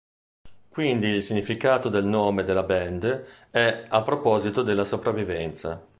Quindi 0.67 1.09
il 1.09 1.21
significato 1.21 1.87
del 1.87 2.05
nome 2.05 2.43
della 2.43 2.63
band 2.63 3.05
è 3.51 3.85
"A 3.87 4.01
Proposito 4.01 4.63
della 4.63 4.83
Sopravvivenza". 4.83 5.87